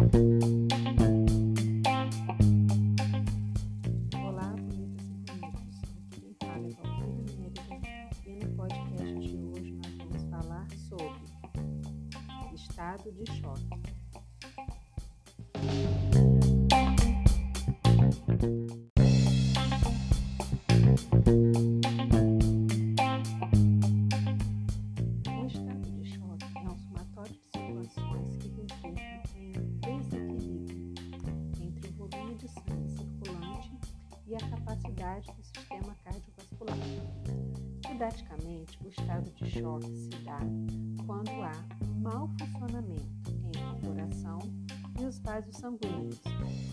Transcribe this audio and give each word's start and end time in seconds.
Bye. 0.00 0.39
Capacidade 34.70 35.26
do 35.32 35.42
sistema 35.42 35.96
cardiovascular. 36.04 36.76
Didaticamente, 37.88 38.78
o 38.84 38.88
estado 38.88 39.30
de 39.32 39.50
choque 39.50 39.96
se 39.96 40.08
dá 40.24 40.38
quando 41.04 41.30
há 41.42 41.52
mau 42.00 42.28
funcionamento 42.38 43.30
entre 43.44 43.62
o 43.62 43.88
coração 43.88 44.38
e 45.00 45.04
os 45.04 45.18
vasos 45.18 45.56
sanguíneos, 45.56 46.20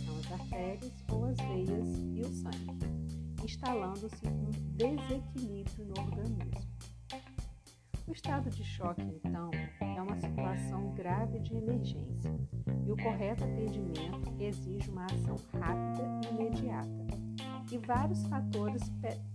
são 0.05 0.17
as 0.19 0.31
artérias 0.31 0.93
ou 1.11 1.25
as 1.25 1.37
veias 1.37 1.87
e 2.13 2.21
o 2.21 2.31
sangue, 2.31 3.43
instalando-se 3.43 4.27
um 4.27 4.51
desequilíbrio 4.75 5.85
no 5.85 6.01
organismo. 6.01 6.67
O 8.07 8.11
estado 8.11 8.49
de 8.49 8.63
choque, 8.63 9.01
então, 9.01 9.49
é 9.81 10.01
uma 10.01 10.17
situação 10.17 10.93
grave 10.93 11.39
de 11.39 11.55
emergência 11.55 12.31
e 12.85 12.91
o 12.91 12.97
correto 12.97 13.43
atendimento 13.43 14.33
exige 14.39 14.89
uma 14.91 15.05
ação 15.05 15.35
rápida 15.59 16.21
e 16.23 16.33
imediata. 16.33 17.06
E 17.69 17.77
vários 17.79 18.25
fatores 18.27 18.81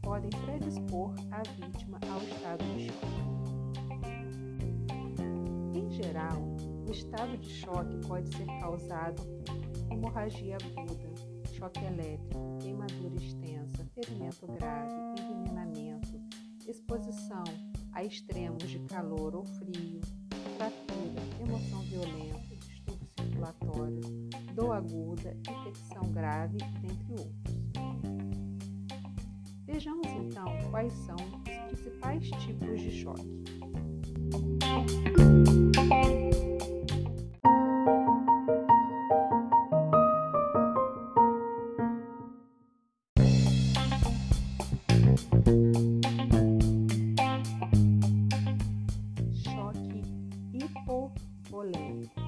podem 0.01 0.31
predispor 0.31 1.15
a 1.31 1.43
vítima 1.43 1.99
ao 2.11 2.23
estado 2.23 2.65
de 2.77 2.87
choque. 2.89 3.23
Em 5.79 5.91
geral, 5.91 6.43
o 6.89 6.91
estado 6.91 7.37
de 7.37 7.51
choque 7.51 7.95
pode 8.07 8.35
ser 8.35 8.47
causado 8.61 9.23
por 9.23 9.93
hemorragia 9.93 10.57
aguda, 10.57 11.13
choque 11.59 11.85
elétrico, 11.85 12.59
queimadura 12.61 13.17
extensa, 13.17 13.87
ferimento 13.95 14.47
grave, 14.47 14.93
envenenamento, 15.21 16.19
exposição 16.67 17.45
a 17.93 18.03
extremos 18.03 18.67
de 18.69 18.79
calor 18.87 19.37
ou 19.37 19.45
frio, 19.45 20.01
fratura, 20.57 21.21
emoção 21.39 21.83
violenta, 21.83 22.57
distúrbios 22.57 23.11
circulatórios, 23.15 24.07
dor 24.55 24.73
aguda, 24.73 25.37
infecção 25.49 26.11
grave, 26.11 26.57
dentre 26.81 27.13
outros. 27.13 27.52
Vejamos 29.73 30.07
então 30.07 30.45
quais 30.71 30.93
são 30.93 31.17
os 31.17 31.49
principais 31.49 32.29
tipos 32.29 32.79
de 32.79 32.91
choque. 32.91 33.43
Choque 49.43 50.03
hipovolêmico. 50.53 52.21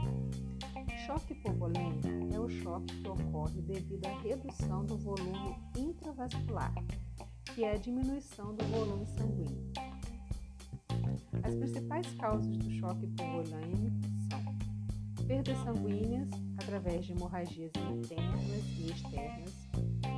Choque 1.07 1.35
hipovolêmico 1.35 2.09
é 2.35 2.41
o 2.41 2.49
choque 2.49 3.03
que 3.03 3.09
ocorre 3.09 3.61
devido 3.61 4.07
à 4.07 4.19
redução 4.23 4.83
do 4.87 4.97
volume 4.97 5.55
intravascular, 5.77 6.73
que 7.55 7.63
é 7.63 7.75
a 7.75 7.79
diminuição 7.79 8.53
do 8.57 8.65
volume 8.65 9.07
sanguíneo. 9.07 9.73
As 11.45 11.55
principais 11.55 12.13
causas 12.15 12.57
do 12.57 12.71
choque 12.81 13.07
hipovolêmico 13.07 13.97
são 14.29 15.25
perdas 15.25 15.57
sanguíneas 15.59 16.29
através 16.59 17.05
de 17.05 17.13
hemorragias 17.13 17.71
internas 17.93 18.65
e 18.77 18.91
externas, 18.91 19.69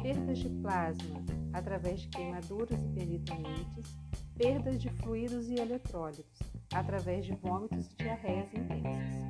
perdas 0.02 0.38
de 0.38 0.48
plasma 0.48 1.22
através 1.52 2.00
de 2.00 2.08
queimaduras 2.08 2.82
e 2.82 2.88
peritonites, 2.88 3.98
perdas 4.34 4.80
de 4.80 4.88
fluidos 4.88 5.46
e 5.50 5.56
eletrólitos 5.56 6.41
através 6.72 7.26
de 7.26 7.34
vômitos 7.34 7.92
e 7.92 7.96
diarreias 7.96 8.48
intensas. 8.54 9.26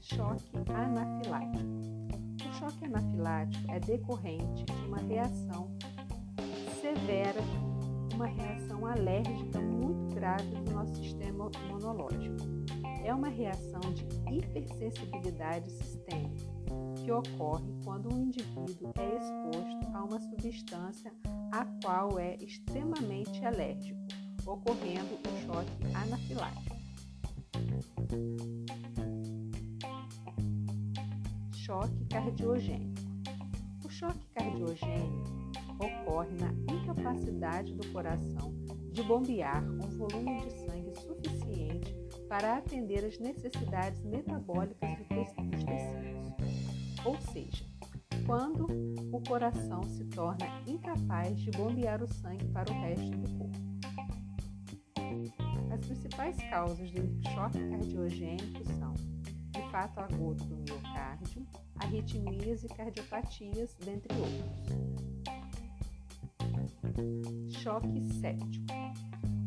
Choque 0.00 0.70
anafilático. 0.72 2.09
Choque 2.60 2.84
anafilático 2.84 3.70
é 3.70 3.80
decorrente 3.80 4.64
de 4.64 4.86
uma 4.86 4.98
reação 4.98 5.74
severa, 6.78 7.40
uma 8.14 8.26
reação 8.26 8.84
alérgica 8.84 9.58
muito 9.62 10.14
grave 10.14 10.44
do 10.44 10.70
nosso 10.70 10.94
sistema 10.96 11.50
imunológico. 11.64 12.36
É 13.02 13.14
uma 13.14 13.28
reação 13.28 13.80
de 13.94 14.04
hipersensibilidade 14.30 15.70
sistêmica 15.70 16.52
que 17.02 17.10
ocorre 17.10 17.72
quando 17.82 18.14
um 18.14 18.24
indivíduo 18.24 18.92
é 18.98 19.16
exposto 19.16 19.96
a 19.96 20.04
uma 20.04 20.20
substância 20.20 21.14
a 21.52 21.64
qual 21.82 22.18
é 22.18 22.36
extremamente 22.42 23.42
alérgico, 23.42 23.98
ocorrendo 24.44 25.14
o 25.14 25.46
choque 25.46 25.96
anafilático. 25.96 26.76
Choque 31.70 32.04
cardiogênico. 32.06 33.00
O 33.84 33.88
choque 33.88 34.26
cardiogênico 34.34 35.30
ocorre 35.78 36.34
na 36.40 36.52
incapacidade 36.74 37.72
do 37.74 37.86
coração 37.92 38.52
de 38.90 39.04
bombear 39.04 39.62
um 39.62 39.88
volume 39.96 40.40
de 40.40 40.50
sangue 40.66 40.92
suficiente 40.96 41.94
para 42.28 42.56
atender 42.56 43.04
às 43.04 43.20
necessidades 43.20 44.02
metabólicas 44.02 44.98
dos 44.98 45.06
tecidos, 45.06 45.64
ou 47.04 47.16
seja, 47.32 47.64
quando 48.26 48.66
o 49.12 49.22
coração 49.28 49.84
se 49.84 50.04
torna 50.06 50.64
incapaz 50.66 51.38
de 51.38 51.52
bombear 51.52 52.02
o 52.02 52.08
sangue 52.08 52.46
para 52.46 52.68
o 52.68 52.80
resto 52.80 53.10
do 53.12 53.38
corpo. 53.38 53.60
As 55.72 55.86
principais 55.86 56.36
causas 56.50 56.90
do 56.90 57.30
choque 57.30 57.60
cardiogênico 57.70 58.64
infarto 59.70 60.00
agudo 60.00 60.44
do 60.44 60.56
miocárdio, 60.56 61.46
arritmias 61.78 62.64
e 62.64 62.68
cardiopatias, 62.68 63.76
dentre 63.84 64.12
outros. 64.18 64.50
Choque 67.62 68.04
séptico. 68.20 68.66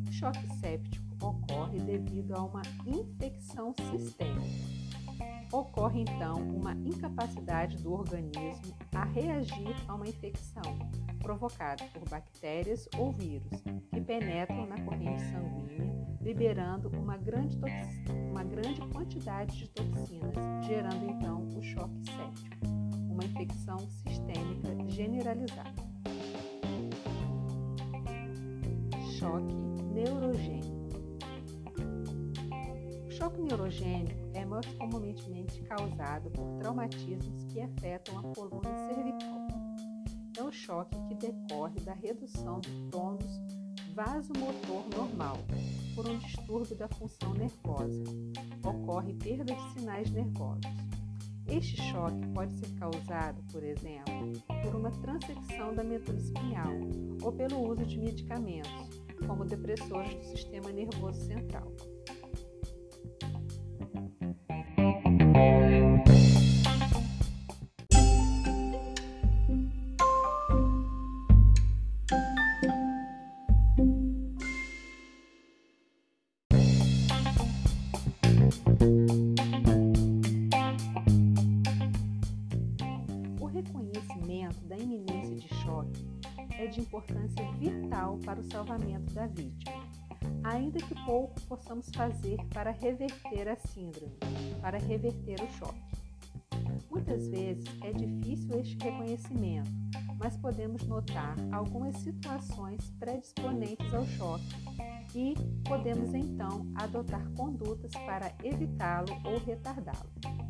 O 0.07 0.11
choque 0.13 0.47
séptico 0.61 1.03
ocorre 1.21 1.77
devido 1.79 2.35
a 2.35 2.41
uma 2.41 2.61
infecção 2.85 3.75
sistêmica. 3.91 4.47
Ocorre 5.51 6.05
então 6.07 6.35
uma 6.55 6.71
incapacidade 6.71 7.77
do 7.83 7.91
organismo 7.91 8.73
a 8.95 9.03
reagir 9.03 9.75
a 9.89 9.95
uma 9.95 10.07
infecção 10.07 10.63
provocada 11.21 11.83
por 11.93 12.07
bactérias 12.07 12.87
ou 12.97 13.11
vírus 13.11 13.61
que 13.91 13.99
penetram 13.99 14.65
na 14.67 14.79
corrente 14.83 15.21
sanguínea, 15.23 15.93
liberando 16.21 16.87
uma 16.97 17.17
grande, 17.17 17.57
uma 18.43 18.55
grande 18.55 18.81
quantidade 18.91 19.57
de 19.57 19.69
toxinas, 19.69 20.35
gerando 20.65 21.09
então 21.09 21.47
o 21.57 21.61
choque 21.61 22.03
séptico, 22.05 22.67
uma 23.09 23.23
infecção 23.23 23.79
sistêmica 23.79 24.89
generalizada. 24.89 25.93
choque 29.17 29.55
neurogênico. 29.93 30.83
O 33.07 33.11
choque 33.11 33.41
neurogênico 33.41 34.19
é 34.33 34.43
mais 34.43 34.65
comumente 34.73 35.61
causado 35.63 36.29
por 36.31 36.57
traumatismos 36.59 37.45
que 37.45 37.61
afetam 37.61 38.19
a 38.19 38.23
coluna 38.35 38.75
cervical. 38.89 39.47
É 40.37 40.43
um 40.43 40.51
choque 40.51 40.97
que 41.07 41.15
decorre 41.15 41.79
da 41.81 41.93
redução 41.93 42.59
do 42.59 42.89
tônus 42.89 43.39
vasomotor 43.93 44.89
normal 44.95 45.37
por 45.95 46.07
um 46.07 46.17
distúrbio 46.17 46.75
da 46.75 46.87
função 46.87 47.33
nervosa. 47.33 48.03
Ocorre 48.65 49.13
perda 49.13 49.53
de 49.53 49.73
sinais 49.73 50.09
nervosos. 50.09 50.65
Este 51.47 51.79
choque 51.91 52.25
pode 52.33 52.53
ser 52.57 52.73
causado, 52.79 53.43
por 53.51 53.63
exemplo, 53.63 54.33
por 54.63 54.75
uma 54.75 54.89
transecção 54.89 55.75
da 55.75 55.83
medula 55.83 56.17
espinhal 56.17 56.73
ou 57.21 57.31
pelo 57.31 57.69
uso 57.69 57.85
de 57.85 57.99
medicamentos, 57.99 58.71
como 59.27 59.45
depressores 59.45 60.15
do 60.15 60.23
sistema 60.37 60.71
nervoso 60.71 61.21
central. 61.25 61.71
Importância 86.93 87.51
vital 87.53 88.19
para 88.23 88.39
o 88.39 88.43
salvamento 88.43 89.11
da 89.15 89.25
vítima, 89.25 89.83
ainda 90.43 90.77
que 90.77 90.93
pouco 91.05 91.41
possamos 91.41 91.89
fazer 91.89 92.37
para 92.53 92.69
reverter 92.69 93.49
a 93.49 93.55
síndrome, 93.55 94.13
para 94.61 94.77
reverter 94.77 95.41
o 95.41 95.51
choque. 95.57 95.81
Muitas 96.91 97.27
vezes 97.29 97.65
é 97.81 97.91
difícil 97.91 98.59
este 98.59 98.77
reconhecimento, 98.77 99.71
mas 100.19 100.37
podemos 100.37 100.83
notar 100.83 101.35
algumas 101.51 101.97
situações 101.97 102.91
predisponentes 102.99 103.91
ao 103.91 104.05
choque 104.05 104.45
e 105.15 105.33
podemos 105.67 106.13
então 106.13 106.67
adotar 106.75 107.27
condutas 107.31 107.91
para 108.05 108.31
evitá-lo 108.43 109.09
ou 109.25 109.39
retardá-lo. 109.43 110.42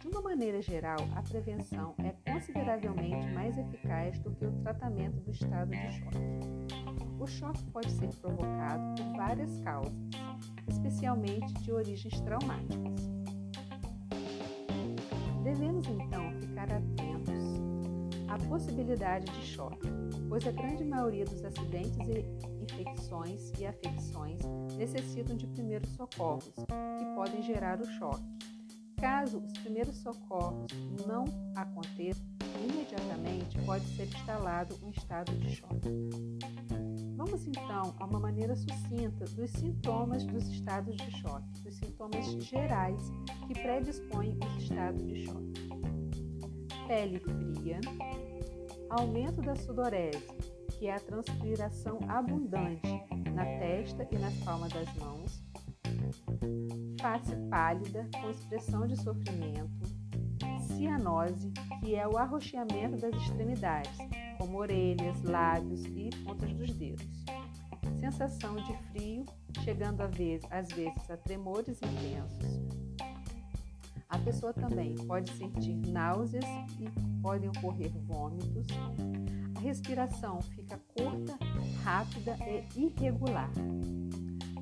De 0.00 0.08
uma 0.08 0.22
maneira 0.22 0.62
geral, 0.62 0.96
a 1.14 1.22
prevenção 1.22 1.94
é 1.98 2.14
consideravelmente 2.32 3.26
mais 3.34 3.58
eficaz 3.58 4.18
do 4.20 4.30
que 4.30 4.46
o 4.46 4.52
tratamento 4.62 5.20
do 5.20 5.30
estado 5.30 5.70
de 5.70 5.92
choque. 5.92 7.20
O 7.20 7.26
choque 7.26 7.62
pode 7.64 7.90
ser 7.90 8.08
provocado 8.16 8.82
por 8.94 9.12
várias 9.18 9.58
causas, 9.58 9.92
especialmente 10.66 11.52
de 11.62 11.70
origens 11.70 12.18
traumáticas. 12.22 13.10
Devemos 15.44 15.86
então 15.86 16.32
ficar 16.40 16.72
atentos 16.72 17.60
à 18.26 18.38
possibilidade 18.48 19.30
de 19.30 19.46
choque, 19.46 19.86
pois 20.30 20.46
a 20.46 20.50
grande 20.50 20.82
maioria 20.82 21.26
dos 21.26 21.44
acidentes 21.44 21.98
e 22.08 22.62
infecções 22.62 23.52
e 23.58 23.66
afecções 23.66 24.40
necessitam 24.78 25.36
de 25.36 25.46
primeiros 25.48 25.90
socorros, 25.90 26.54
que 26.54 27.04
podem 27.14 27.42
gerar 27.42 27.78
o 27.82 27.84
choque. 27.84 28.49
Caso 29.00 29.38
os 29.38 29.52
primeiros 29.54 29.96
socorros 29.96 30.70
não 31.06 31.24
aconteçam, 31.56 32.26
imediatamente 32.62 33.58
pode 33.64 33.84
ser 33.96 34.04
instalado 34.04 34.78
um 34.82 34.90
estado 34.90 35.32
de 35.38 35.56
choque. 35.56 35.88
Vamos 37.16 37.46
então 37.46 37.94
a 37.98 38.04
uma 38.04 38.20
maneira 38.20 38.54
sucinta 38.54 39.24
dos 39.24 39.50
sintomas 39.52 40.26
dos 40.26 40.46
estados 40.48 40.94
de 40.96 41.10
choque, 41.18 41.62
dos 41.62 41.76
sintomas 41.76 42.26
gerais 42.44 43.10
que 43.46 43.54
predispõem 43.54 44.38
os 44.38 44.62
estados 44.62 45.06
de 45.06 45.24
choque. 45.24 45.68
Pele 46.86 47.20
fria, 47.20 47.80
aumento 48.90 49.40
da 49.40 49.56
sudorese, 49.56 50.26
que 50.78 50.88
é 50.88 50.94
a 50.94 51.00
transpiração 51.00 51.98
abundante 52.06 52.88
na 53.34 53.44
testa 53.44 54.06
e 54.10 54.18
nas 54.18 54.34
palmas 54.38 54.72
das 54.72 54.92
mãos, 54.96 55.42
face 57.00 57.34
pálida 57.48 58.08
com 58.20 58.30
expressão 58.30 58.86
de 58.86 58.96
sofrimento, 58.96 59.70
cianose, 60.66 61.52
que 61.80 61.94
é 61.94 62.06
o 62.06 62.16
arroxeamento 62.16 62.96
das 62.98 63.14
extremidades, 63.14 63.96
como 64.38 64.58
orelhas, 64.58 65.22
lábios 65.22 65.84
e 65.86 66.10
pontas 66.24 66.52
dos 66.54 66.72
dedos. 66.74 67.06
Sensação 67.98 68.56
de 68.56 68.76
frio, 68.90 69.26
chegando 69.62 70.08
vez, 70.08 70.42
às 70.50 70.68
vezes 70.68 71.10
a 71.10 71.16
tremores 71.16 71.78
intensos. 71.82 72.60
A 74.08 74.18
pessoa 74.18 74.52
também 74.52 74.94
pode 75.06 75.30
sentir 75.32 75.74
náuseas 75.88 76.44
e 76.78 76.88
podem 77.22 77.48
ocorrer 77.48 77.92
vômitos. 78.06 78.66
A 79.56 79.60
respiração 79.60 80.40
fica 80.42 80.80
curta, 80.96 81.38
rápida 81.84 82.36
e 82.74 82.86
irregular. 82.86 83.50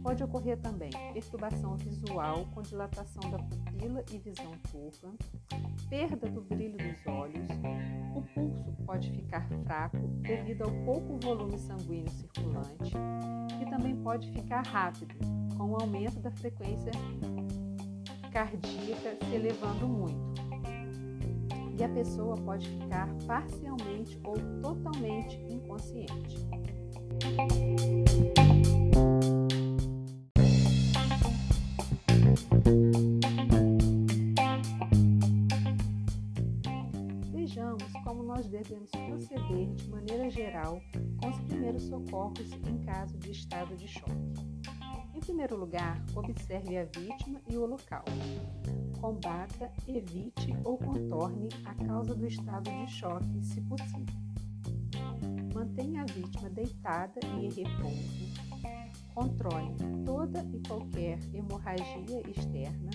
Pode 0.03 0.25
ocorrer 0.25 0.59
também 0.59 0.91
perturbação 1.13 1.77
visual 1.77 2.47
com 2.55 2.63
dilatação 2.63 3.31
da 3.31 3.39
pupila 3.39 4.05
e 4.13 4.19
visão 4.19 4.53
turva, 4.71 5.15
perda 5.89 6.29
do 6.29 6.41
brilho 6.41 6.79
dos 6.79 7.07
olhos, 7.07 7.47
o 8.15 8.23
pulso 8.35 8.73
pode 8.85 9.11
ficar 9.11 9.47
fraco 9.65 9.99
devido 10.23 10.63
ao 10.63 10.71
pouco 10.85 11.19
volume 11.23 11.59
sanguíneo 11.59 12.11
circulante 12.11 12.95
e 13.61 13.67
também 13.71 13.97
pode 13.97 14.31
ficar 14.33 14.63
rápido 14.67 15.15
com 15.57 15.71
o 15.71 15.77
aumento 15.77 16.21
da 16.21 16.31
frequência 16.31 16.93
cardíaca 18.31 19.17
se 19.25 19.35
elevando 19.35 19.89
muito. 19.89 20.39
E 21.79 21.85
a 21.85 21.89
pessoa 21.89 22.37
pode 22.37 22.69
ficar 22.69 23.09
parcialmente 23.27 24.19
ou 24.25 24.35
totalmente 24.61 25.37
inconsciente. 25.49 26.49
De 39.75 39.89
maneira 39.89 40.31
geral 40.31 40.81
com 41.21 41.29
os 41.29 41.39
primeiros 41.41 41.83
socorros 41.85 42.53
em 42.67 42.79
caso 42.85 43.17
de 43.19 43.31
estado 43.31 43.77
de 43.77 43.89
choque. 43.89 44.13
Em 45.15 45.21
primeiro 45.21 45.57
lugar, 45.57 46.01
observe 46.15 46.79
a 46.79 46.85
vítima 46.85 47.41
e 47.51 47.57
o 47.57 47.67
local. 47.67 48.05
Combata, 49.01 49.73
evite 49.87 50.55
ou 50.65 50.79
contorne 50.79 51.49
a 51.65 51.75
causa 51.75 52.15
do 52.15 52.27
estado 52.27 52.71
de 52.71 52.91
choque, 52.93 53.43
se 53.43 53.61
possível. 53.63 54.15
Mantenha 55.55 56.03
a 56.03 56.07
vítima 56.07 56.49
deitada 56.51 57.21
e 57.25 57.47
em 57.47 57.51
repouso. 57.51 58.29
Controle 59.15 59.75
toda 60.05 60.47
e 60.53 60.61
qualquer 60.69 61.19
hemorragia 61.35 62.23
externa 62.29 62.91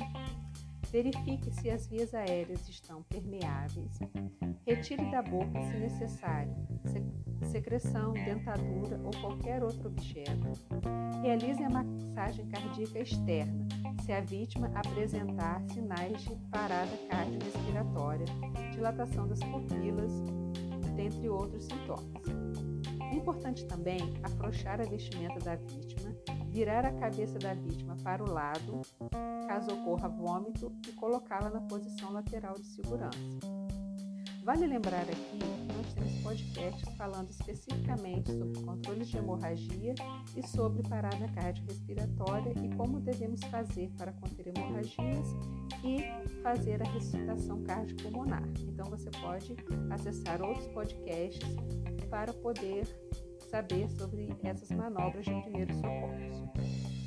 Verifique 0.94 1.51
se 1.51 1.72
as 1.72 1.88
vias 1.88 2.13
aéreas 2.13 2.69
estão 2.69 3.01
permeáveis. 3.10 3.98
Retire 4.63 5.10
da 5.10 5.24
boca, 5.24 5.60
se 5.63 5.75
necessário, 5.80 6.54
secreção, 7.51 8.13
dentadura 8.13 9.01
ou 9.04 9.10
qualquer 9.19 9.63
outro 9.63 9.88
objeto. 9.88 10.51
Realize 11.24 11.63
a 11.63 11.69
massagem 11.72 12.48
cardíaca 12.48 13.00
externa, 13.00 13.68
se 14.06 14.12
a 14.12 14.22
vítima 14.22 14.72
apresentar 14.75 15.63
sinais 15.72 16.22
de 16.25 16.36
parada 16.51 16.96
cardiorrespiratória, 17.10 18.28
dilatação 18.72 19.28
das 19.28 19.39
pupilas, 19.39 20.12
dentre 20.96 21.28
outros 21.28 21.66
sintomas. 21.66 22.24
É 23.12 23.16
importante 23.16 23.66
também 23.66 23.98
afrouxar 24.22 24.80
a 24.80 24.86
vestimenta 24.86 25.39
da 25.39 25.56
vítima, 25.56 26.16
virar 26.51 26.86
a 26.86 26.94
cabeça 26.94 27.39
da 27.39 27.56
vítima 27.56 27.93
para 28.04 28.24
o 28.24 28.30
lado, 28.30 28.82
caso 29.48 29.74
ocorra 29.74 30.10
vômito, 30.10 30.72
e 30.88 30.92
colocá-la 30.92 31.50
na 31.50 31.62
posição 31.62 32.12
lateral 32.12 32.56
de 32.56 32.66
segurança. 32.66 33.18
Vale 34.44 34.68
lembrar 34.68 35.04
aqui 35.04 35.39
que 35.39 35.74
nós 35.74 35.94
temos 35.94 36.13
podcasts 36.22 36.96
falando 36.98 37.30
especificamente 37.30 38.30
sobre 38.38 38.62
controles 38.62 39.08
de 39.08 39.18
hemorragia 39.18 39.96
e 40.36 40.46
sobre 40.46 40.84
parada 40.84 41.30
cardiorrespiratória 41.30 42.54
e 42.62 42.75
como 42.75 43.00
devemos 43.00 43.42
fazer 43.46 43.89
para 43.98 44.12
conter 44.12 44.48
hemorragias 44.48 45.27
e 45.82 46.04
fazer 46.42 46.82
a 46.82 46.86
ressuscitação 46.89 47.63
cardiopulmonar. 47.63 48.44
Então 48.68 48.86
você 48.89 49.10
pode 49.22 49.56
acessar 49.89 50.42
outros 50.42 50.68
podcasts 50.68 51.48
para 52.10 52.34
poder 52.34 52.86
saber 53.50 53.89
sobre 53.92 54.36
essas 54.44 54.70
manobras 54.72 55.24
de 55.24 55.42
primeiros 55.42 55.75
socorros. 55.77 56.43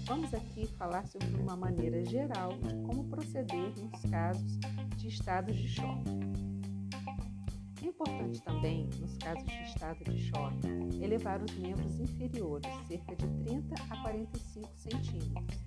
Vamos 0.07 0.33
aqui 0.33 0.69
falar 0.79 1.05
sobre 1.09 1.35
uma 1.35 1.57
maneira 1.57 2.05
geral 2.05 2.53
de 2.59 2.77
como 2.87 3.09
proceder 3.09 3.73
nos 3.77 4.03
casos 4.09 4.57
de 4.97 5.09
estados 5.09 5.57
de 5.57 5.69
choque. 5.69 6.11
É 7.83 7.87
importante 7.87 8.41
também, 8.43 8.89
nos 9.01 9.17
casos 9.17 9.45
de 9.45 9.63
estado 9.65 10.05
de 10.05 10.17
choque, 10.31 10.69
elevar 11.03 11.43
os 11.43 11.53
membros 11.57 11.99
inferiores 11.99 12.71
cerca 12.87 13.17
de 13.17 13.27
30 13.45 13.75
a 13.91 14.03
45 14.03 14.71
centímetros, 14.77 15.59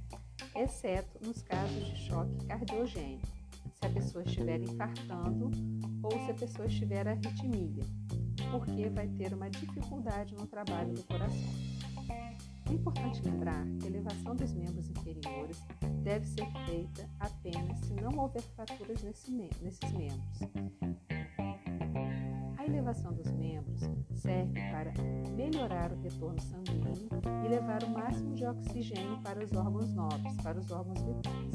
exceto 0.55 1.19
nos 1.21 1.41
casos 1.41 1.85
de 1.87 1.97
choque 1.97 2.45
cardiogênico, 2.45 3.27
se 3.73 3.85
a 3.85 3.89
pessoa 3.89 4.23
estiver 4.23 4.61
infartando 4.61 5.51
ou 6.01 6.11
se 6.11 6.31
a 6.31 6.35
pessoa 6.35 6.65
estiver 6.65 7.05
arritmia, 7.09 7.83
porque 8.51 8.87
vai 8.87 9.09
ter 9.09 9.33
uma 9.33 9.49
dificuldade 9.49 10.33
no 10.33 10.47
trabalho 10.47 10.93
do 10.93 11.03
coração. 11.03 11.78
É 12.69 12.73
importante 12.73 13.21
lembrar 13.23 13.65
que 13.79 13.87
a 13.87 13.89
elevação 13.89 14.35
dos 14.35 14.53
membros 14.53 14.87
inferiores 14.89 15.59
deve 16.03 16.25
ser 16.27 16.45
feita 16.67 17.09
apenas 17.19 17.79
se 17.79 17.93
não 17.95 18.15
houver 18.15 18.43
fraturas 18.43 19.01
nesse 19.01 19.31
nesses 19.31 19.91
membros. 19.91 20.39
A 22.57 22.65
elevação 22.65 23.11
dos 23.11 23.31
membros 23.31 23.81
serve 24.13 24.53
para 24.53 24.93
melhorar 25.35 25.91
o 25.91 25.99
retorno 25.99 26.39
sanguíneo 26.39 27.09
e 27.43 27.47
levar 27.47 27.83
o 27.83 27.89
máximo 27.89 28.35
de 28.35 28.45
oxigênio 28.45 29.19
para 29.23 29.43
os 29.43 29.51
órgãos 29.53 29.91
nobres, 29.95 30.35
para 30.43 30.59
os 30.59 30.69
órgãos 30.69 31.01
vitais. 31.01 31.53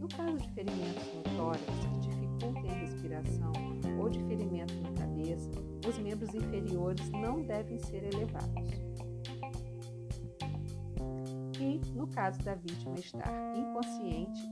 No 0.00 0.08
caso 0.08 0.38
de 0.38 0.50
ferimentos 0.50 1.14
no 1.14 1.22
tórax 1.36 1.62
que 1.92 2.00
dificultem 2.00 2.70
a 2.70 2.74
respiração 2.74 3.52
ou 4.00 4.08
de 4.08 4.18
ferimentos 4.24 4.80
na 4.80 4.90
cabeça, 4.92 5.50
os 5.88 5.98
membros 5.98 6.34
inferiores 6.34 7.08
não 7.10 7.42
devem 7.42 7.78
ser 7.78 8.02
elevados. 8.12 8.91
No 11.94 12.06
caso 12.06 12.40
da 12.42 12.54
vítima 12.54 12.94
estar 12.98 13.56
inconsciente 13.56 14.42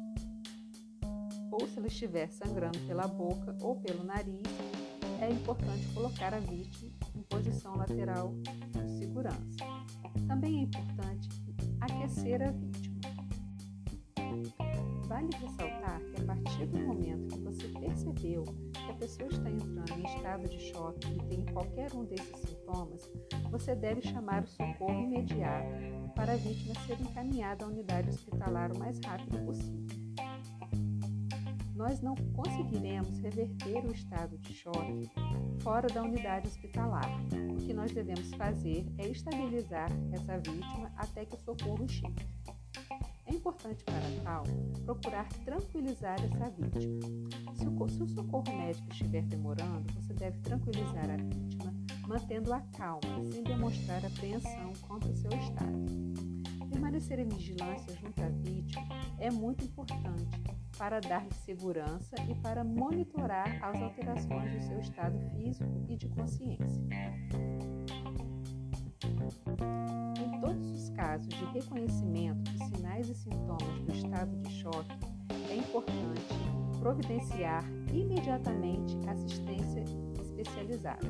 ou 1.51 1.67
se 1.67 1.79
ela 1.79 1.89
estiver 1.89 2.29
sangrando 2.31 2.79
pela 2.87 3.09
boca 3.09 3.57
ou 3.61 3.77
pelo 3.77 4.05
nariz, 4.05 4.43
é 5.21 5.31
importante 5.31 5.87
colocar 5.93 6.33
a 6.33 6.39
vítima 6.39 6.93
em 7.15 7.23
posição 7.23 7.77
lateral 7.77 8.33
de 8.73 8.99
segurança. 8.99 9.57
Também 10.27 10.61
é 10.61 10.63
importante 10.63 11.29
aquecer 11.81 12.43
a 12.43 12.51
vítima. 12.53 13.01
Vale 15.07 15.29
ressaltar 15.35 16.01
que 16.01 16.23
a 16.23 16.25
partir 16.25 16.67
do 16.67 16.79
momento 16.79 17.35
que 17.35 17.41
você 17.41 17.69
percebeu 17.69 18.45
que 18.45 18.91
a 18.91 18.95
pessoa 18.95 19.29
está 19.29 19.51
entrando 19.51 19.99
em 19.99 20.05
estado 20.05 20.49
de 20.49 20.61
choque 20.71 21.09
e 21.09 21.19
tem 21.29 21.45
qualquer 21.53 21.93
um 21.95 22.05
desses 22.05 22.37
sintomas, 22.39 22.60
você 23.50 23.75
deve 23.75 24.03
chamar 24.03 24.45
o 24.45 24.47
socorro 24.47 25.03
imediato 25.03 25.69
para 26.15 26.33
a 26.33 26.37
vítima 26.37 26.75
ser 26.87 27.00
encaminhada 27.00 27.65
à 27.65 27.69
unidade 27.69 28.09
hospitalar 28.09 28.73
o 28.73 28.79
mais 28.79 28.99
rápido 29.05 29.45
possível 29.45 29.91
nós 31.81 31.99
não 32.03 32.15
conseguiremos 32.35 33.19
reverter 33.21 33.83
o 33.87 33.91
estado 33.91 34.37
de 34.37 34.53
choque 34.53 35.11
fora 35.62 35.89
da 35.89 36.03
unidade 36.03 36.47
hospitalar. 36.47 37.09
O 37.33 37.57
que 37.57 37.73
nós 37.73 37.91
devemos 37.91 38.31
fazer 38.35 38.85
é 38.99 39.09
estabilizar 39.09 39.89
essa 40.12 40.37
vítima 40.37 40.93
até 40.95 41.25
que 41.25 41.35
o 41.35 41.39
socorro 41.39 41.89
chegue. 41.89 42.29
É 43.25 43.33
importante 43.33 43.83
para 43.83 44.23
tal 44.23 44.45
procurar 44.85 45.27
tranquilizar 45.43 46.19
essa 46.23 46.50
vítima. 46.50 47.00
Se 47.55 47.67
o, 47.67 47.89
se 47.89 48.03
o 48.03 48.09
socorro 48.09 48.55
médico 48.59 48.93
estiver 48.93 49.23
demorando, 49.23 49.91
você 49.95 50.12
deve 50.12 50.39
tranquilizar 50.41 51.09
a 51.09 51.17
vítima, 51.17 51.49
mantendo 52.11 52.52
a 52.52 52.61
calma, 52.76 53.23
sem 53.31 53.45
demonstrar 53.45 54.05
apreensão 54.05 54.73
quanto 54.88 55.07
ao 55.07 55.14
seu 55.14 55.31
estado. 55.31 55.87
Permanecer 56.69 57.21
em 57.21 57.29
vigilância 57.29 57.95
junto 57.95 58.21
à 58.21 58.29
vítima 58.29 58.88
é 59.21 59.31
muito 59.31 59.64
importante 59.64 60.29
para 60.76 60.99
dar-lhe 60.99 61.33
segurança 61.45 62.17
e 62.29 62.35
para 62.35 62.64
monitorar 62.64 63.62
as 63.62 63.81
alterações 63.81 64.52
do 64.52 64.67
seu 64.67 64.81
estado 64.81 65.17
físico 65.37 65.87
e 65.88 65.97
de 65.97 66.09
consciência. 66.09 66.83
Em 70.19 70.40
todos 70.40 70.69
os 70.73 70.90
casos 70.90 71.29
de 71.29 71.45
reconhecimento 71.52 72.43
de 72.50 72.59
sinais 72.75 73.09
e 73.09 73.14
sintomas 73.14 73.83
do 73.83 73.93
estado 73.93 74.37
de 74.37 74.50
choque, 74.50 74.99
é 75.49 75.55
importante 75.55 76.35
providenciar 76.81 77.64
imediatamente 77.93 78.99
assistência 79.09 79.85
especializada. 80.21 81.07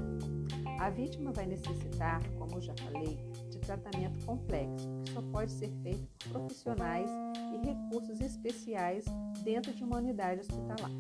A 0.81 0.89
vítima 0.89 1.31
vai 1.31 1.45
necessitar, 1.45 2.23
como 2.39 2.59
já 2.59 2.75
falei, 2.79 3.19
de 3.51 3.59
tratamento 3.59 4.25
complexo, 4.25 4.89
que 5.05 5.13
só 5.13 5.21
pode 5.21 5.53
ser 5.53 5.71
feito 5.83 6.09
por 6.19 6.31
profissionais 6.31 7.11
e 7.53 7.67
recursos 7.67 8.19
especiais 8.19 9.05
dentro 9.45 9.75
de 9.75 9.85
uma 9.85 9.99
unidade 9.99 10.41
hospitalar. 10.41 10.91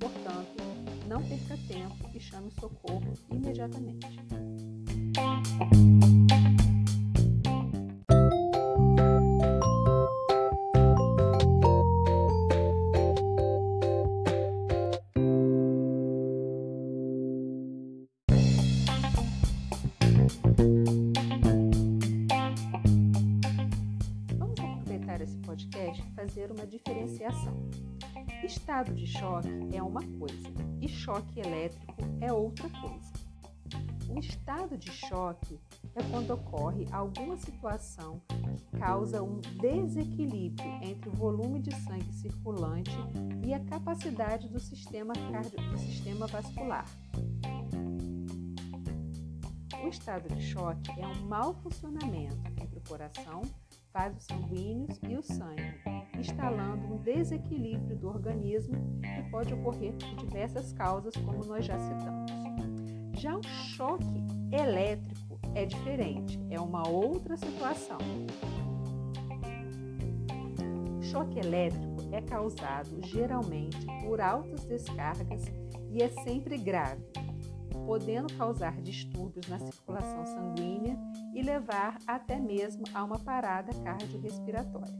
Portanto, 0.00 0.62
não 1.06 1.22
perca 1.22 1.58
tempo 1.68 2.08
e 2.14 2.18
chame 2.18 2.50
socorro 2.52 3.12
imediatamente. 3.30 4.06
Choque 29.12 29.76
é 29.76 29.82
uma 29.82 30.02
coisa 30.18 30.48
e 30.80 30.88
choque 30.88 31.40
elétrico 31.40 31.94
é 32.20 32.32
outra 32.32 32.68
coisa. 32.68 33.12
O 34.08 34.18
estado 34.18 34.76
de 34.76 34.90
choque 34.90 35.58
é 35.94 36.02
quando 36.10 36.32
ocorre 36.32 36.86
alguma 36.90 37.36
situação 37.36 38.20
que 38.56 38.78
causa 38.78 39.22
um 39.22 39.40
desequilíbrio 39.60 40.68
entre 40.82 41.08
o 41.08 41.12
volume 41.12 41.60
de 41.60 41.74
sangue 41.82 42.12
circulante 42.12 42.90
e 43.44 43.54
a 43.54 43.60
capacidade 43.60 44.48
do 44.48 44.60
sistema, 44.60 45.14
cardio, 45.14 45.70
do 45.70 45.78
sistema 45.78 46.26
vascular. 46.26 46.86
O 49.82 49.88
estado 49.88 50.28
de 50.34 50.42
choque 50.42 50.90
é 50.98 51.06
um 51.06 51.26
mau 51.26 51.54
funcionamento 51.54 52.36
entre 52.60 52.78
o 52.78 52.88
coração, 52.88 53.42
vasos 53.92 54.24
sanguíneos 54.24 54.98
e 55.08 55.16
o 55.16 55.22
sangue, 55.22 55.91
instalando 56.18 56.94
um 56.94 56.98
desequilíbrio 56.98 57.96
do 57.96 58.08
organismo 58.08 58.74
que 59.00 59.30
pode 59.30 59.52
ocorrer 59.54 59.92
por 59.94 60.14
diversas 60.24 60.72
causas, 60.72 61.14
como 61.16 61.44
nós 61.44 61.64
já 61.64 61.78
citamos. 61.78 62.30
Já 63.18 63.36
o 63.36 63.42
choque 63.42 64.24
elétrico 64.50 65.38
é 65.54 65.64
diferente, 65.64 66.40
é 66.50 66.60
uma 66.60 66.88
outra 66.88 67.36
situação. 67.36 67.98
O 70.98 71.02
choque 71.02 71.38
elétrico 71.38 71.92
é 72.10 72.20
causado 72.20 73.00
geralmente 73.06 73.78
por 74.02 74.20
altas 74.20 74.64
descargas 74.64 75.44
e 75.90 76.02
é 76.02 76.08
sempre 76.08 76.56
grave, 76.56 77.04
podendo 77.86 78.32
causar 78.34 78.80
distúrbios 78.80 79.46
na 79.48 79.58
circulação 79.58 80.24
sanguínea 80.26 80.98
e 81.34 81.42
levar 81.42 81.98
até 82.06 82.38
mesmo 82.38 82.84
a 82.94 83.04
uma 83.04 83.18
parada 83.18 83.72
cardiorrespiratória. 83.82 84.94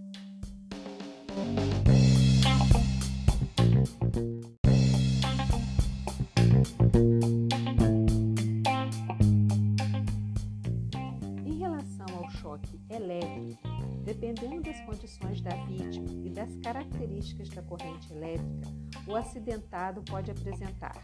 Em 11.45 11.59
relação 11.59 12.07
ao 12.17 12.31
choque 12.31 12.81
elétrico, 12.91 13.63
dependendo 14.05 14.63
das 14.63 14.81
condições 14.81 15.41
da 15.41 15.55
vítima 15.65 16.07
e 16.25 16.31
das 16.31 16.55
características 16.57 17.49
da 17.51 17.63
corrente 17.63 18.13
elétrica, 18.13 18.69
o 19.07 19.17
acidentado 19.17 20.03
pode 20.03 20.31
apresentar 20.31 20.97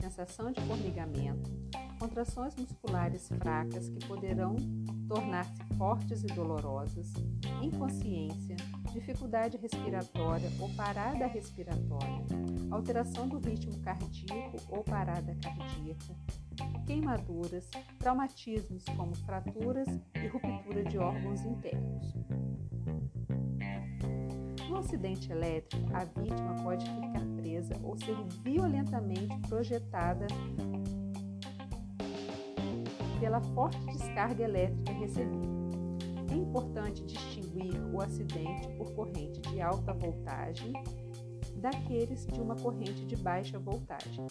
sensação 0.00 0.52
de 0.52 0.60
formigamento, 0.62 1.50
contrações 1.98 2.54
musculares 2.56 3.28
fracas 3.28 3.88
que 3.88 4.06
poderão 4.06 4.56
tornar-se 5.08 5.62
fortes 5.78 6.22
e 6.22 6.26
dolorosas, 6.26 7.12
inconsciência, 7.62 8.56
dificuldade 8.94 9.56
respiratória 9.56 10.48
ou 10.60 10.70
parada 10.70 11.26
respiratória, 11.26 12.24
alteração 12.70 13.28
do 13.28 13.38
ritmo 13.38 13.76
cardíaco 13.80 14.56
ou 14.68 14.84
parada 14.84 15.36
cardíaca, 15.42 16.14
queimaduras, 16.86 17.68
traumatismos 17.98 18.84
como 18.96 19.14
fraturas 19.16 19.88
e 20.14 20.28
ruptura 20.28 20.84
de 20.84 20.96
órgãos 20.96 21.44
internos. 21.44 22.14
No 24.68 24.78
acidente 24.78 25.30
elétrico, 25.30 25.88
a 25.92 26.04
vítima 26.04 26.54
pode 26.62 26.84
ficar 26.84 27.26
presa 27.36 27.74
ou 27.82 27.98
ser 27.98 28.16
violentamente 28.42 29.36
projetada 29.48 30.26
pela 33.18 33.40
forte 33.40 33.84
descarga 33.86 34.44
elétrica 34.44 34.92
recebida. 34.92 35.63
É 36.34 36.36
importante 36.36 37.04
distinguir 37.04 37.80
o 37.94 38.00
acidente 38.00 38.66
por 38.76 38.92
corrente 38.92 39.40
de 39.40 39.60
alta 39.60 39.92
voltagem 39.92 40.72
daqueles 41.58 42.26
de 42.26 42.40
uma 42.40 42.56
corrente 42.56 43.06
de 43.06 43.14
baixa 43.14 43.56
voltagem. 43.56 44.26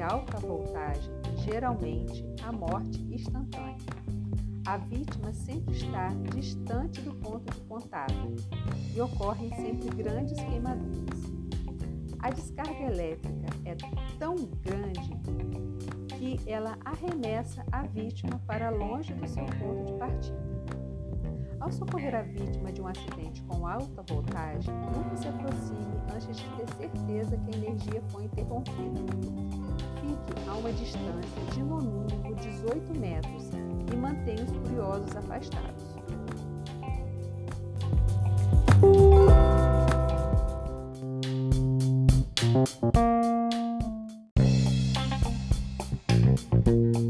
Alta 0.00 0.38
voltagem, 0.38 1.10
geralmente 1.44 2.24
a 2.42 2.52
morte 2.52 3.00
instantânea. 3.12 3.76
A 4.66 4.76
vítima 4.76 5.32
sempre 5.32 5.74
está 5.74 6.08
distante 6.34 7.00
do 7.00 7.14
ponto 7.14 7.52
de 7.52 7.60
contato 7.62 8.12
e 8.94 9.00
ocorrem 9.00 9.50
sempre 9.54 9.88
grandes 9.96 10.38
queimaduras. 10.38 11.18
A 12.20 12.30
descarga 12.30 12.82
elétrica 12.82 13.46
é 13.64 13.76
tão 14.18 14.34
grande 14.62 15.10
que 16.18 16.38
ela 16.50 16.76
arremessa 16.84 17.64
a 17.72 17.82
vítima 17.82 18.40
para 18.46 18.70
longe 18.70 19.14
do 19.14 19.26
seu 19.26 19.46
ponto 19.46 19.86
de 19.86 19.98
partida. 19.98 20.47
Ao 21.60 21.72
socorrer 21.72 22.14
a 22.14 22.22
vítima 22.22 22.72
de 22.72 22.80
um 22.80 22.86
acidente 22.86 23.42
com 23.42 23.66
alta 23.66 24.02
voltagem, 24.08 24.72
nunca 24.94 25.16
se 25.16 25.28
aproxime 25.28 26.00
antes 26.14 26.36
de 26.36 26.44
ter 26.56 26.68
certeza 26.74 27.36
que 27.36 27.54
a 27.54 27.58
energia 27.58 28.02
foi 28.08 28.24
interrompida. 28.24 29.00
Fique 30.00 30.48
a 30.48 30.54
uma 30.54 30.72
distância 30.72 31.44
de 31.52 31.62
no 31.62 31.78
mínimo 31.78 32.34
18 32.36 32.98
metros 32.98 33.50
e 33.92 33.96
mantenha 33.96 34.44
os 34.44 34.52
curiosos 34.68 35.16
afastados. 35.16 35.98
Os 46.64 47.07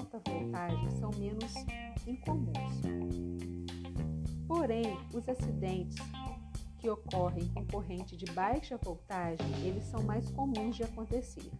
alta 0.00 0.18
voltagem 0.30 0.90
são 0.92 1.10
menos 1.18 1.54
incomuns. 2.06 2.80
Porém, 4.48 4.96
os 5.12 5.28
acidentes 5.28 5.98
que 6.78 6.88
ocorrem 6.88 7.46
com 7.48 7.66
corrente 7.66 8.16
de 8.16 8.24
baixa 8.32 8.78
voltagem, 8.78 9.46
eles 9.62 9.84
são 9.84 10.02
mais 10.02 10.30
comuns 10.30 10.76
de 10.76 10.84
acontecer. 10.84 11.50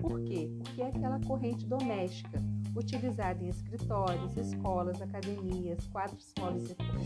Por 0.00 0.22
quê? 0.22 0.48
Porque 0.58 0.80
é 0.80 0.86
aquela 0.86 1.18
corrente 1.26 1.66
doméstica, 1.66 2.40
utilizada 2.76 3.42
em 3.42 3.48
escritórios, 3.48 4.36
escolas, 4.36 5.02
academias, 5.02 5.84
quadros 5.88 6.32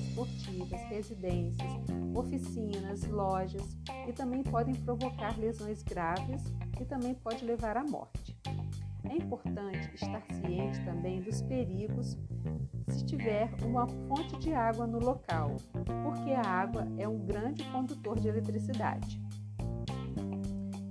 esportivas, 0.05 0.81
residências, 0.91 1.73
oficinas, 2.15 3.03
lojas 3.05 3.77
e 4.07 4.13
também 4.13 4.43
podem 4.43 4.75
provocar 4.75 5.39
lesões 5.39 5.83
graves 5.83 6.43
e 6.79 6.85
também 6.85 7.15
pode 7.15 7.47
levar 7.47 7.79
à 7.79 7.83
morte. 7.83 8.37
É 9.11 9.17
importante 9.17 9.95
estar 9.95 10.23
ciente 10.33 10.85
também 10.85 11.21
dos 11.23 11.43
perigos 11.43 12.17
se 12.89 13.05
tiver 13.05 13.51
uma 13.65 13.87
fonte 13.87 14.39
de 14.39 14.53
água 14.53 14.87
no 14.87 14.99
local, 14.99 15.57
porque 16.03 16.31
a 16.33 16.43
água 16.43 16.87
é 16.99 17.09
um 17.09 17.19
grande 17.19 17.65
condutor 17.71 18.19
de 18.19 18.29
eletricidade. 18.29 19.21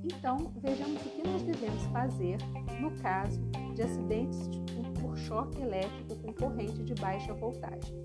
Então, 0.03 0.51
vejamos 0.57 1.01
o 1.05 1.09
que 1.09 1.27
nós 1.27 1.41
devemos 1.43 1.83
fazer 1.85 2.37
no 2.79 2.91
caso 3.01 3.41
de 3.73 3.81
acidentes 3.81 4.49
por 4.99 5.17
choque 5.17 5.61
elétrico 5.61 6.15
com 6.21 6.33
corrente 6.33 6.83
de 6.83 6.93
baixa 6.95 7.33
voltagem. 7.33 7.95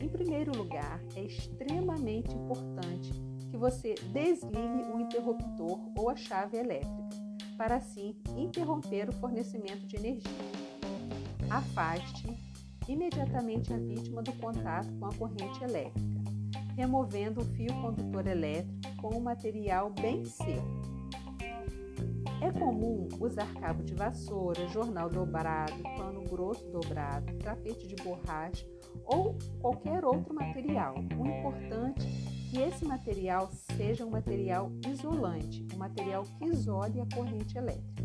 Em 0.00 0.08
primeiro 0.08 0.56
lugar, 0.56 1.00
é 1.16 1.22
extremamente 1.22 2.34
importante 2.34 3.12
que 3.50 3.56
você 3.56 3.94
desligue 4.12 4.90
o 4.92 5.00
interruptor 5.00 5.80
ou 5.96 6.10
a 6.10 6.16
chave 6.16 6.58
elétrica, 6.58 7.23
para 7.56 7.76
assim 7.76 8.16
interromper 8.36 9.08
o 9.08 9.12
fornecimento 9.12 9.86
de 9.86 9.96
energia. 9.96 10.30
Afaste 11.50 12.26
imediatamente 12.88 13.72
a 13.72 13.78
vítima 13.78 14.22
do 14.22 14.32
contato 14.34 14.92
com 14.98 15.06
a 15.06 15.14
corrente 15.14 15.62
elétrica, 15.62 16.20
removendo 16.76 17.40
o 17.40 17.44
fio 17.44 17.72
condutor 17.80 18.26
elétrico 18.26 18.96
com 18.96 19.16
um 19.16 19.20
material 19.20 19.90
bem 19.90 20.24
seco. 20.24 20.84
É 22.40 22.50
comum 22.50 23.08
usar 23.20 23.52
cabo 23.54 23.82
de 23.82 23.94
vassoura, 23.94 24.66
jornal 24.68 25.08
dobrado, 25.08 25.72
pano 25.96 26.22
grosso 26.24 26.68
dobrado, 26.70 27.32
tapete 27.38 27.86
de 27.86 27.96
borracha 27.96 28.66
ou 29.06 29.38
qualquer 29.60 30.04
outro 30.04 30.34
material. 30.34 30.94
O 31.18 31.26
importante 31.26 32.33
que 32.54 32.60
esse 32.60 32.84
material 32.84 33.50
seja 33.76 34.06
um 34.06 34.10
material 34.10 34.70
isolante, 34.88 35.66
um 35.74 35.76
material 35.76 36.22
que 36.22 36.44
isole 36.44 37.00
a 37.00 37.06
corrente 37.12 37.58
elétrica. 37.58 38.04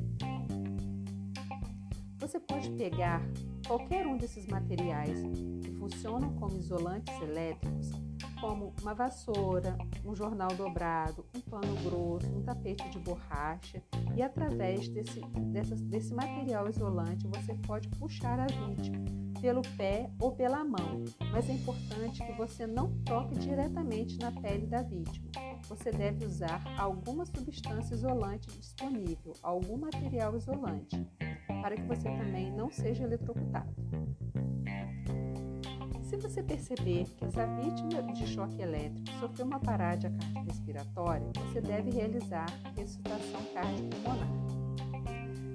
Você 2.17 2.39
pode 2.39 2.71
pegar 2.71 3.21
qualquer 3.67 4.05
um 4.07 4.17
desses 4.17 4.45
materiais 4.47 5.21
que 5.61 5.71
funcionam 5.73 6.33
como 6.35 6.57
isolantes 6.57 7.13
elétricos 7.21 7.91
como 8.39 8.73
uma 8.81 8.93
vassoura, 8.93 9.77
um 10.05 10.15
jornal 10.15 10.49
dobrado, 10.55 11.25
um 11.35 11.41
pano 11.41 11.75
grosso, 11.83 12.27
um 12.27 12.41
tapete 12.41 12.89
de 12.89 12.99
borracha 12.99 13.83
e 14.15 14.21
através 14.21 14.87
desse, 14.87 15.21
dessa, 15.51 15.75
desse 15.75 16.13
material 16.13 16.69
isolante 16.69 17.27
você 17.27 17.53
pode 17.67 17.89
puxar 17.89 18.39
a 18.39 18.47
vítima 18.47 19.03
pelo 19.41 19.61
pé 19.77 20.09
ou 20.19 20.33
pela 20.33 20.63
mão, 20.63 21.03
mas 21.31 21.49
é 21.49 21.53
importante 21.53 22.25
que 22.25 22.31
você 22.33 22.67
não 22.67 22.91
toque 23.03 23.35
diretamente 23.35 24.17
na 24.19 24.31
pele 24.31 24.67
da 24.67 24.81
vítima. 24.81 25.29
Você 25.67 25.91
deve 25.91 26.25
usar 26.25 26.61
alguma 26.77 27.25
substância 27.25 27.93
isolante 27.93 28.47
disponível, 28.57 29.33
algum 29.41 29.77
material 29.77 30.35
isolante, 30.35 31.07
para 31.61 31.75
que 31.75 31.83
você 31.83 32.09
também 32.09 32.51
não 32.51 32.69
seja 32.69 33.03
eletrocutado. 33.03 33.73
Se 36.03 36.17
você 36.17 36.41
perceber 36.41 37.05
que 37.05 37.25
essa 37.25 37.45
vítima 37.45 38.01
de 38.13 38.25
choque 38.25 38.59
elétrico 38.61 39.11
sofreu 39.19 39.45
uma 39.45 39.59
parada 39.59 40.09
cardiorrespiratória, 40.09 41.31
você 41.35 41.61
deve 41.61 41.91
realizar 41.91 42.47
ressuscitação 42.75 43.41
cardiopulmonar. 43.53 44.27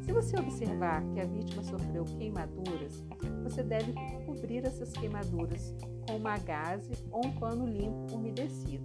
Se 0.04 0.12
você 0.12 0.38
observar 0.38 1.02
que 1.12 1.20
a 1.20 1.24
vítima 1.24 1.62
sofreu 1.64 2.04
queimaduras, 2.04 3.02
você 3.42 3.62
deve 3.62 3.94
cobrir 4.26 4.64
essas 4.64 4.92
queimaduras 4.92 5.74
com 6.06 6.16
uma 6.16 6.38
gaze 6.38 6.92
ou 7.10 7.26
um 7.26 7.32
pano 7.32 7.66
limpo 7.66 8.14
umedecido. 8.14 8.84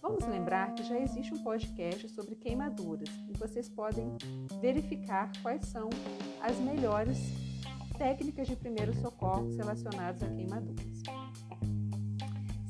Vamos 0.00 0.26
lembrar 0.26 0.74
que 0.74 0.82
já 0.82 0.98
existe 0.98 1.34
um 1.34 1.42
podcast 1.42 2.08
sobre 2.10 2.36
queimaduras 2.36 3.08
e 3.28 3.36
vocês 3.36 3.68
podem 3.68 4.16
verificar 4.60 5.30
quais 5.42 5.66
são 5.66 5.90
as 6.40 6.56
melhores 6.58 7.18
técnicas 7.98 8.46
de 8.46 8.56
primeiros 8.56 8.96
socorros 8.98 9.56
relacionados 9.56 10.22
a 10.22 10.28
queimaduras. 10.28 11.02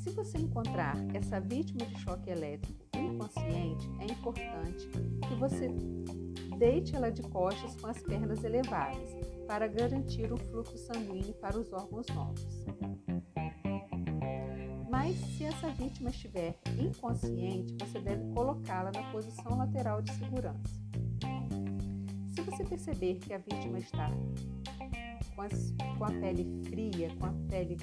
Se 0.02 0.11
você 0.11 0.38
encontrar 0.38 0.96
essa 1.14 1.40
vítima 1.40 1.85
de 1.85 1.98
choque 2.00 2.30
elétrico 2.30 2.87
inconsciente, 2.96 3.88
é 4.00 4.04
importante 4.04 4.88
que 5.28 5.35
você 5.35 5.68
deite 6.59 6.96
ela 6.96 7.11
de 7.11 7.22
costas 7.22 7.74
com 7.76 7.88
as 7.88 8.00
pernas 8.02 8.42
elevadas 8.42 9.11
para 9.46 9.66
garantir 9.66 10.32
o 10.32 10.37
fluxo 10.37 10.78
sanguíneo 10.78 11.35
para 11.35 11.59
os 11.59 11.72
órgãos 11.72 12.06
novos. 12.14 12.64
Mas 15.07 15.19
se 15.37 15.45
essa 15.45 15.69
vítima 15.69 16.11
estiver 16.11 16.59
inconsciente, 16.77 17.77
você 17.79 18.01
deve 18.01 18.25
colocá-la 18.35 18.90
na 18.90 19.05
posição 19.12 19.57
lateral 19.57 20.03
de 20.03 20.12
segurança. 20.14 20.75
Se 22.35 22.40
você 22.40 22.64
perceber 22.64 23.14
que 23.21 23.33
a 23.33 23.38
vítima 23.38 23.79
está 23.79 24.11
com, 25.33 25.42
as, 25.42 25.73
com 25.97 26.05
a 26.05 26.11
pele 26.11 26.61
fria, 26.64 27.09
com 27.21 27.27
a 27.27 27.33
pele 27.49 27.77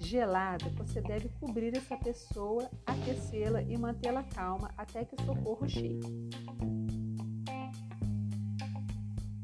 gelada, 0.00 0.68
você 0.70 1.00
deve 1.00 1.28
cobrir 1.38 1.76
essa 1.76 1.96
pessoa, 1.96 2.68
aquecê-la 2.84 3.62
e 3.62 3.78
mantê-la 3.78 4.24
calma 4.24 4.74
até 4.76 5.04
que 5.04 5.14
o 5.14 5.24
socorro 5.24 5.68
chegue. 5.68 6.00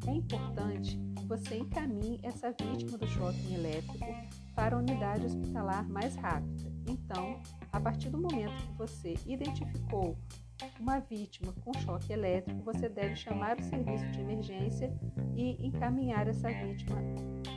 É 0.05 0.11
importante 0.11 0.99
que 1.17 1.25
você 1.27 1.59
encaminhe 1.59 2.19
essa 2.25 2.51
vítima 2.51 2.99
do 2.99 3.07
choque 3.07 3.55
elétrico 3.55 4.05
para 4.57 4.75
a 4.75 4.79
unidade 4.79 5.27
hospitalar 5.27 5.87
mais 5.89 6.17
rápida. 6.17 6.73
Então, 6.89 7.41
a 7.71 7.79
partir 7.79 8.09
do 8.09 8.19
momento 8.19 8.57
que 8.67 8.73
você 8.73 9.15
identificou 9.27 10.17
uma 10.81 10.99
vítima 10.99 11.53
com 11.63 11.73
choque 11.75 12.11
elétrico, 12.13 12.63
você 12.63 12.89
deve 12.89 13.15
chamar 13.15 13.59
o 13.59 13.63
serviço 13.63 14.07
de 14.13 14.21
emergência 14.21 14.91
e 15.37 15.65
encaminhar 15.65 16.27
essa 16.27 16.49
vítima 16.49 16.97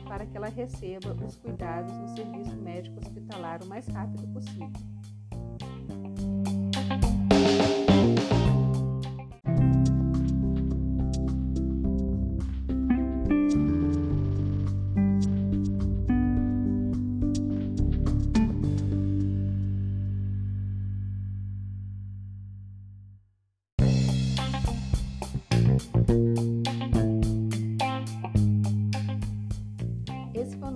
para 0.04 0.26
que 0.26 0.36
ela 0.36 0.48
receba 0.48 1.16
os 1.24 1.36
cuidados 1.36 1.96
no 1.96 2.08
serviço 2.08 2.56
médico 2.56 3.00
hospitalar 3.00 3.62
o 3.62 3.66
mais 3.66 3.86
rápido 3.88 4.28
possível. 4.34 4.70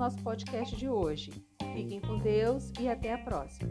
Nosso 0.05 0.19
podcast 0.19 0.77
de 0.77 0.87
hoje. 0.87 1.33
Fiquem 1.75 1.99
com 1.99 2.19
Deus 2.19 2.71
e 2.79 2.91
até 2.91 3.15
a 3.15 3.19
próxima. 3.19 3.71